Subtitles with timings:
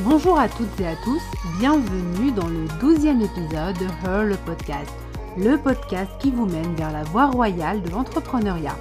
[0.00, 1.22] Bonjour à toutes et à tous,
[1.58, 4.90] bienvenue dans le douzième épisode de Her podcast,
[5.36, 8.74] le podcast qui vous mène vers la voie royale de l'entrepreneuriat.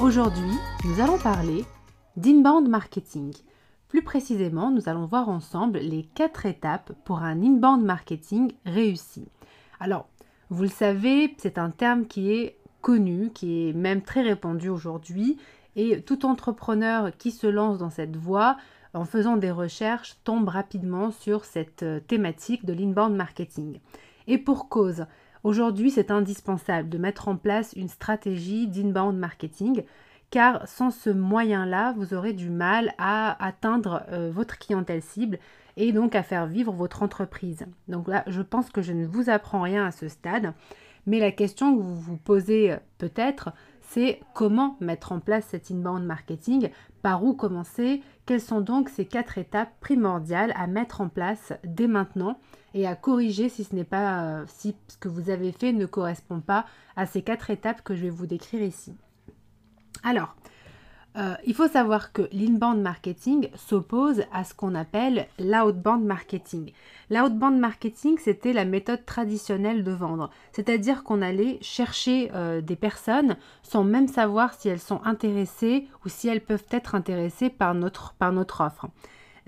[0.00, 0.50] Aujourd'hui,
[0.84, 1.64] nous allons parler
[2.16, 3.32] d'inbound marketing.
[3.88, 9.28] Plus précisément, nous allons voir ensemble les quatre étapes pour un inbound marketing réussi.
[9.78, 10.08] Alors,
[10.50, 15.38] vous le savez, c'est un terme qui est connu, qui est même très répandu aujourd'hui,
[15.76, 18.56] et tout entrepreneur qui se lance dans cette voie
[18.96, 23.78] en faisant des recherches, tombe rapidement sur cette euh, thématique de l'inbound marketing.
[24.26, 25.06] Et pour cause,
[25.44, 29.84] aujourd'hui c'est indispensable de mettre en place une stratégie d'inbound marketing
[30.30, 35.38] car sans ce moyen-là, vous aurez du mal à atteindre euh, votre clientèle cible
[35.76, 37.66] et donc à faire vivre votre entreprise.
[37.88, 40.52] Donc là, je pense que je ne vous apprends rien à ce stade,
[41.06, 43.50] mais la question que vous vous posez euh, peut-être,
[43.88, 46.70] c'est comment mettre en place cet inbound marketing,
[47.02, 51.86] par où commencer, quelles sont donc ces quatre étapes primordiales à mettre en place dès
[51.86, 52.38] maintenant
[52.74, 55.86] et à corriger si ce n'est pas euh, si ce que vous avez fait ne
[55.86, 58.94] correspond pas à ces quatre étapes que je vais vous décrire ici.
[60.02, 60.36] Alors,
[61.18, 66.72] euh, il faut savoir que l'inbound marketing s'oppose à ce qu'on appelle l'outbound marketing.
[67.10, 73.36] L'outbound marketing, c'était la méthode traditionnelle de vendre, c'est-à-dire qu'on allait chercher euh, des personnes
[73.62, 78.12] sans même savoir si elles sont intéressées ou si elles peuvent être intéressées par notre,
[78.14, 78.86] par notre offre.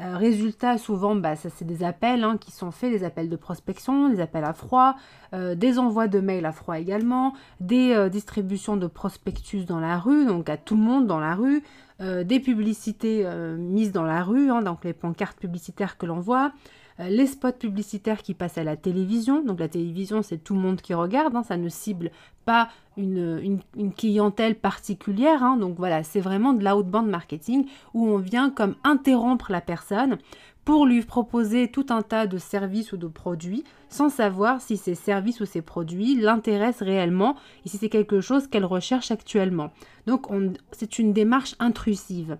[0.00, 3.34] Euh, résultat, souvent, bah, ça c'est des appels hein, qui sont faits, des appels de
[3.34, 4.94] prospection, des appels à froid,
[5.34, 9.98] euh, des envois de mails à froid également, des euh, distributions de prospectus dans la
[9.98, 11.62] rue, donc à tout le monde dans la rue,
[12.00, 16.52] des publicités mises dans la rue, hein, donc les pancartes publicitaires que l'on voit,
[16.98, 19.42] les spots publicitaires qui passent à la télévision.
[19.42, 21.42] Donc la télévision, c'est tout le monde qui regarde, hein.
[21.42, 22.10] ça ne cible
[22.44, 23.60] pas une,
[23.96, 25.42] clientèle particulière.
[25.42, 25.56] Hein.
[25.56, 30.18] donc voilà, c'est vraiment de l'outbound marketing où on vient comme interrompre la personne
[30.64, 34.94] pour lui proposer tout un tas de services ou de produits sans savoir si ces
[34.94, 39.70] services ou ces produits l'intéressent réellement et si c'est quelque chose qu'elle recherche actuellement.
[40.06, 40.26] Donc
[40.72, 42.36] c'est une démarche intrusive.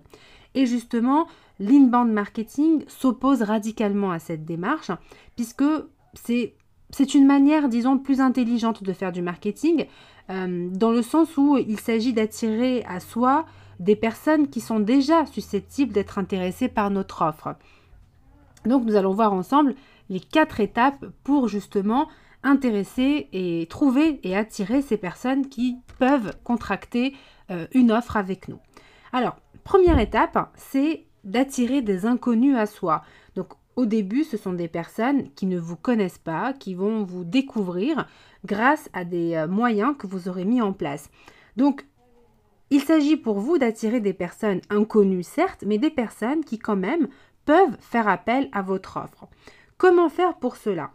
[0.55, 1.27] Et justement,
[1.59, 4.91] l'inbound marketing s'oppose radicalement à cette démarche,
[5.35, 5.63] puisque
[6.13, 9.85] c'est une manière, disons, plus intelligente de faire du marketing,
[10.29, 13.45] euh, dans le sens où il s'agit d'attirer à soi
[13.79, 17.55] des personnes qui sont déjà susceptibles d'être intéressées par notre offre.
[18.65, 19.75] Donc nous allons voir ensemble
[20.09, 22.09] les quatre étapes pour justement
[22.43, 27.15] intéresser et trouver et attirer ces personnes qui peuvent contracter
[27.51, 28.59] euh, une offre avec nous.
[29.11, 29.37] Alors,
[29.69, 33.03] première étape, c'est d'attirer des inconnus à soi.
[33.35, 37.23] Donc au début, ce sont des personnes qui ne vous connaissent pas, qui vont vous
[37.23, 38.07] découvrir
[38.45, 41.11] grâce à des euh, moyens que vous aurez mis en place.
[41.55, 41.85] Donc
[42.71, 47.07] il s'agit pour vous d'attirer des personnes inconnues, certes, mais des personnes qui quand même
[47.45, 49.27] peuvent faire appel à votre offre.
[49.77, 50.89] Comment faire pour cela?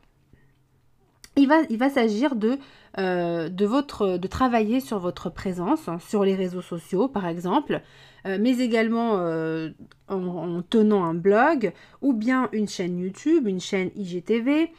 [1.37, 2.59] Il va, il s'agir de,
[2.99, 7.81] euh, de, travailler sur votre présence, hein, sur les réseaux sociaux par exemple,
[8.27, 9.71] euh, mais également euh,
[10.09, 11.72] en, tenant un blog
[12.03, 14.71] ou bien une chaîne YouTube, une chaîne IGTV,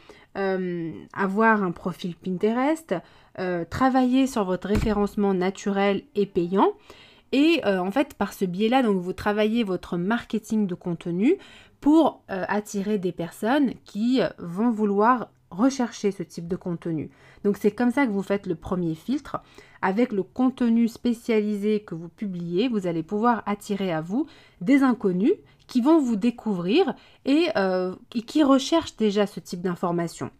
[1.14, 2.94] avoir un profil Pinterest,
[3.70, 6.72] travailler sur votre référencement naturel et payant.
[7.32, 11.36] Et en fait, par ce biais-là, donc vous travaillez votre marketing de contenu
[11.80, 17.10] pour attirer des personnes qui vont vouloir rechercher ce type de contenu.
[17.44, 19.38] Donc c'est comme ça que vous faites le premier filtre.
[19.82, 24.26] Avec le contenu spécialisé que vous publiez, vous allez pouvoir attirer à vous
[24.60, 25.34] des inconnus
[25.66, 27.94] qui vont vous découvrir et, euh,
[28.26, 30.30] qui recherchent déjà ce type d'information.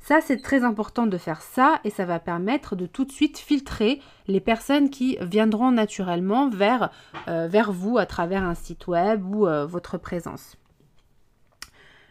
[0.00, 3.38] Ça, c'est très important de faire ça et ça va permettre de tout de suite
[3.38, 6.90] filtrer les personnes qui viendront naturellement vers,
[7.26, 10.56] euh, vous à travers un site web ou euh, votre présence.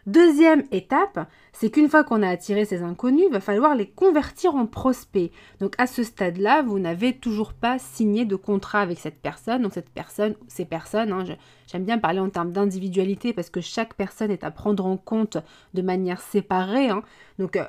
[0.06, 4.54] Deuxième étape, c'est qu'une fois qu'on a attiré ces inconnus, il va falloir les convertir
[4.54, 5.32] en prospects.
[5.58, 9.62] Donc à ce stade-là, vous n'avez toujours pas signé de contrat avec cette personne.
[9.62, 11.24] Donc cette personne, ces personnes, hein,
[11.66, 15.38] j'aime bien parler en termes d'individualité parce que chaque personne est à prendre en compte
[15.74, 16.88] de manière séparée.
[16.88, 17.02] Hein.
[17.40, 17.64] Donc euh,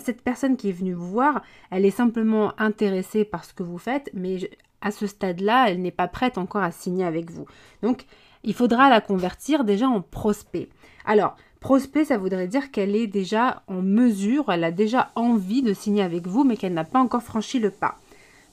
[0.00, 3.78] cette personne qui est venue vous voir, elle est simplement intéressée par ce que vous
[3.78, 4.50] faites, mais
[4.80, 7.46] à ce stade-là, elle n'est pas prête encore à signer avec vous.
[7.82, 8.04] Donc
[8.42, 10.68] il faudra la convertir déjà en prospect.
[11.04, 15.72] Alors, Prospect, ça voudrait dire qu'elle est déjà en mesure, elle a déjà envie de
[15.72, 17.98] signer avec vous, mais qu'elle n'a pas encore franchi le pas.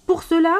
[0.05, 0.55] Pour cela,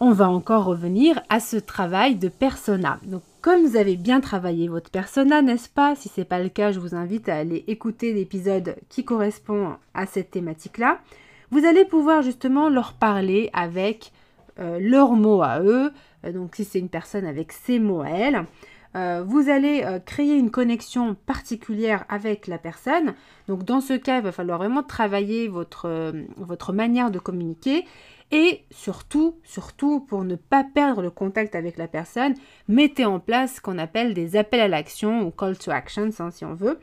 [0.00, 2.98] on va encore revenir à ce travail de persona.
[3.04, 5.94] Donc, comme vous avez bien travaillé votre persona, n'est-ce pas?
[5.94, 9.76] Si ce n'est pas le cas, je vous invite à aller écouter l'épisode qui correspond
[9.94, 10.98] à cette thématique-là.
[11.52, 14.10] Vous allez pouvoir justement leur parler avec
[14.58, 15.92] euh, leurs mots à eux.
[16.24, 18.46] Euh, donc, si c'est une personne avec ses mots à elle.
[18.96, 23.14] Euh, vous allez euh, créer une connexion particulière avec la personne.
[23.46, 27.84] Donc dans ce cas, il va falloir vraiment travailler votre, euh, votre manière de communiquer.
[28.32, 32.34] Et surtout, surtout, pour ne pas perdre le contact avec la personne,
[32.68, 36.30] mettez en place ce qu'on appelle des appels à l'action ou call to action, hein,
[36.30, 36.78] si on veut.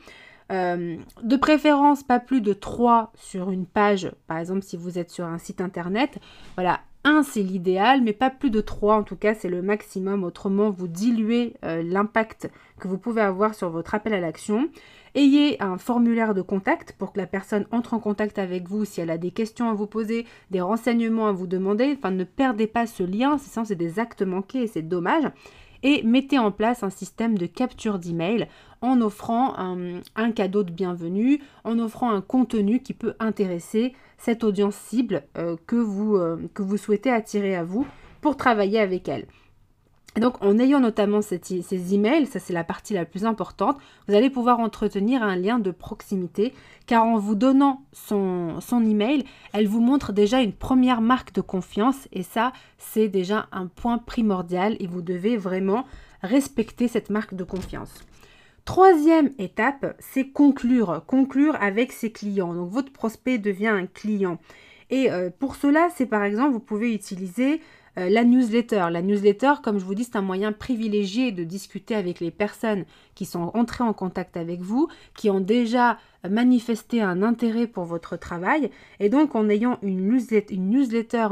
[0.49, 5.25] de préférence, pas plus de 3 sur une page, par exemple si vous êtes sur
[5.25, 6.19] un site internet.
[6.55, 10.23] Voilà, 1 c'est l'idéal, mais pas plus de 3 en tout cas, c'est le maximum.
[10.23, 14.69] Autrement, vous diluez euh, l'impact que vous pouvez avoir sur votre appel à l'action.
[15.15, 18.99] Ayez un formulaire de contact pour que la personne entre en contact avec vous si
[19.01, 21.95] elle a des questions à vous poser, des renseignements à vous demander.
[21.97, 25.25] Enfin, ne perdez pas ce lien, sinon c'est des actes manqués et c'est dommage
[25.83, 28.47] et mettez en place un système de capture d'email
[28.81, 34.75] en offrant un, cadeau de bienvenue, en offrant un contenu qui peut intéresser cette audience
[34.75, 37.85] cible euh, que, vous, euh, que vous souhaitez attirer à vous
[38.21, 39.25] pour travailler avec elle
[40.19, 43.77] donc, en ayant notamment ces emails, ça c'est la partie la plus importante,
[44.07, 46.53] vous allez pouvoir entretenir un lien de proximité,
[46.85, 49.23] car en vous donnant son, son email,
[49.53, 53.97] elle vous montre déjà une première marque de confiance, et ça, c'est déjà un point
[53.97, 55.85] primordial, et vous devez vraiment
[56.21, 58.03] respecter cette marque de confiance.
[58.65, 62.53] Troisième étape, c'est conclure, conclure avec ses clients.
[62.53, 64.37] Donc, votre prospect devient un client.
[64.89, 67.61] Et euh, pour cela, c'est par exemple, vous pouvez utiliser
[67.97, 68.87] euh, la newsletter.
[68.91, 72.85] La newsletter, comme je vous dis, c'est un moyen privilégié de discuter avec les personnes
[73.15, 75.97] qui sont entrées en contact avec vous, qui ont déjà
[76.27, 78.71] manifesté un intérêt pour votre travail.
[78.99, 81.27] Et donc, en ayant une newsletter,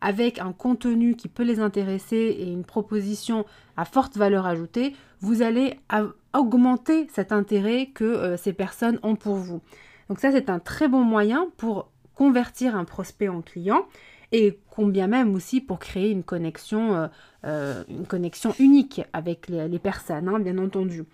[0.00, 3.44] avec un contenu qui peut les intéresser et une proposition
[3.76, 5.74] à forte valeur ajoutée, vous allez
[6.32, 9.60] augmenter cet intérêt que euh, ces personnes ont pour vous.
[10.08, 13.86] Donc ça, c'est un très bon moyen pour convertir un prospect en client
[14.36, 17.06] et combien même aussi pour créer une connexion, euh,
[17.46, 21.04] euh, une connexion unique avec les, personnes, hein, bien entendu.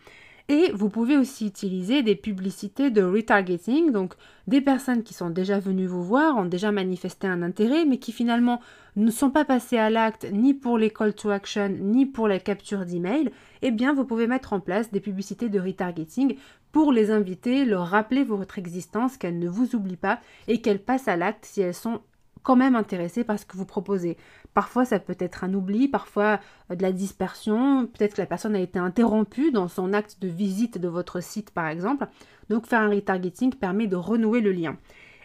[0.48, 4.14] Et vous pouvez aussi utiliser des publicités de retargeting, donc
[4.48, 8.10] des personnes qui sont déjà venues vous voir, ont déjà manifesté un intérêt, mais qui
[8.10, 8.60] finalement
[8.96, 12.40] ne sont pas passées à l'acte ni pour les call to action, ni pour la
[12.40, 13.30] capture d'email.
[13.62, 16.34] Eh bien, vous pouvez mettre en place des publicités de retargeting
[16.72, 21.06] pour les inviter, leur rappeler votre existence, qu'elles ne vous oublient pas et qu'elles passent
[21.06, 22.00] à l'acte si elles sont
[22.42, 24.16] quand même intéressé par ce que vous proposez.
[24.54, 26.40] Parfois, ça peut être un oubli, parfois
[26.70, 30.28] euh, de la dispersion, peut-être que la personne a été interrompue dans son acte de
[30.28, 32.06] visite de votre site, par exemple.
[32.48, 34.76] Donc, faire un retargeting permet de renouer le lien.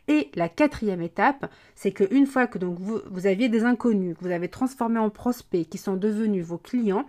[0.07, 4.23] Et la quatrième étape, c'est qu'une fois que donc, vous, vous aviez des inconnus, que
[4.23, 7.05] vous avez transformés en prospects, qui sont devenus vos clients,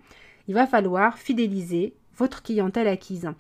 [0.48, 3.30] il va falloir fidéliser votre clientèle acquise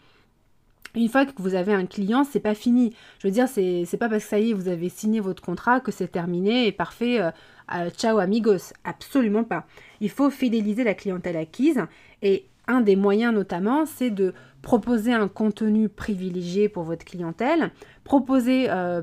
[0.98, 2.92] une fois que vous avez un client, c'est pas fini.
[3.20, 5.80] Je veux dire, c'est, pas parce que ça y est, vous avez signé votre contrat
[5.80, 7.20] que c'est terminé et parfait.
[7.20, 7.30] Euh,
[7.74, 8.72] euh, ciao amigos.
[8.84, 9.64] Absolument pas.
[10.00, 11.82] Il faut fidéliser la clientèle acquise
[12.22, 17.70] et un des moyens notamment, c'est de proposer un contenu privilégié pour votre clientèle,
[18.02, 19.02] proposer euh,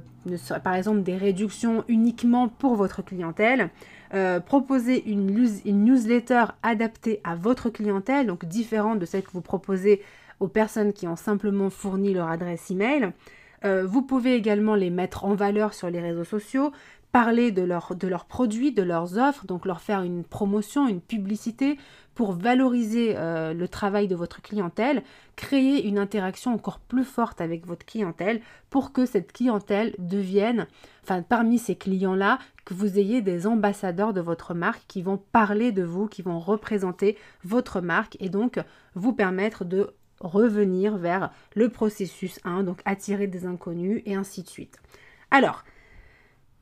[0.64, 3.70] par exemple des réductions uniquement pour votre clientèle,
[4.46, 5.26] proposer une,
[5.66, 10.02] newsletter adaptée à votre clientèle, donc différente de celle que vous proposez
[10.40, 13.12] aux personnes qui ont simplement fourni leur adresse email.
[13.64, 16.72] Euh, vous pouvez également les mettre en valeur sur les réseaux sociaux,
[17.12, 21.78] parler de, de leurs produits, de leurs offres, donc leur faire une promotion, une publicité
[22.14, 25.02] pour valoriser euh, le travail de votre clientèle,
[25.38, 30.68] créer une interaction encore plus forte avec votre clientèle pour que cette clientèle devienne,
[31.04, 35.72] enfin parmi ces clients-là, que vous ayez des ambassadeurs de votre marque qui vont parler
[35.72, 38.60] de vous, qui vont représenter votre marque et donc
[38.96, 44.48] vous permettre de revenir vers le processus 1, donc attirer des inconnus et ainsi de
[44.48, 44.80] suite.
[45.32, 45.64] Alors,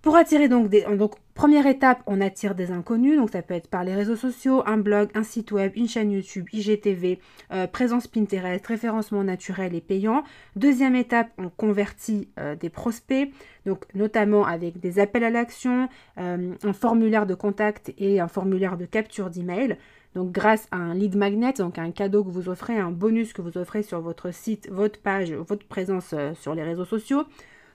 [0.03, 0.81] pour attirer donc des...
[0.97, 4.61] Donc, première étape, on attire des inconnus, donc ça peut être par les réseaux sociaux,
[4.65, 7.19] un blog, un site web, une chaîne YouTube, IGTV,
[7.53, 10.25] euh, présence Pinterest, référencement naturel et payant.
[10.57, 13.31] Deuxième étape, on convertit euh, des prospects,
[13.65, 18.75] donc notamment avec des appels à l'action, euh, un formulaire de contact et un formulaire
[18.75, 19.77] de capture d'email.
[20.15, 23.41] Donc grâce à un lead magnet, donc un cadeau que vous offrez, un bonus que
[23.41, 27.23] vous offrez sur votre site, votre page, votre présence euh, sur les réseaux sociaux.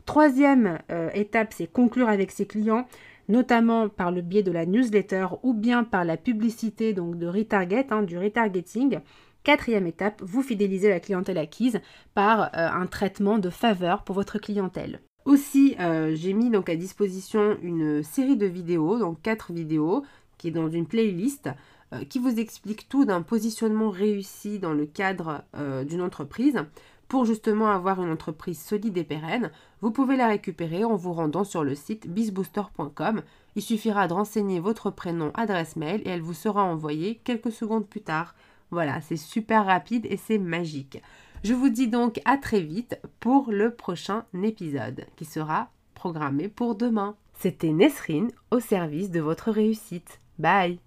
[0.07, 2.87] Troisième euh, étape, c'est conclure avec ses clients,
[3.29, 7.87] notamment par le biais de la newsletter ou bien par la publicité, donc de retarget,
[7.91, 9.01] hein, du retargeting.
[9.43, 11.81] Quatrième étape, vous fidélisez la clientèle acquise
[12.15, 15.01] par euh, un traitement de faveur pour votre clientèle.
[15.25, 15.77] Aussi,
[16.15, 20.03] j'ai mis donc à disposition une série de vidéos, donc quatre vidéos,
[20.39, 21.51] qui est dans une playlist
[21.93, 26.65] euh, qui vous explique tout d'un positionnement réussi dans le cadre euh, d'une entreprise
[27.09, 31.45] pour justement avoir une entreprise solide et pérenne, vous pouvez la récupérer en vous rendant
[31.45, 33.23] sur le site bizbooster.com.
[33.57, 37.87] Il suffira de renseigner votre prénom, adresse mail et elle vous sera envoyée quelques secondes
[37.87, 38.35] plus tard.
[38.71, 41.03] Voilà, c'est super rapide et c'est magique.
[41.43, 46.75] Je vous dis donc à très vite pour le prochain épisode qui sera programmé pour
[46.75, 47.17] demain.
[47.35, 50.21] C'était Nesrine au service de votre réussite.
[50.39, 50.79] Bye